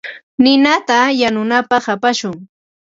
[0.41, 2.35] Ninata yanunapaq apashun.